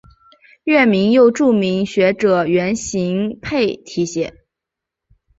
[0.63, 4.43] 院名又著名学者袁行霈题写。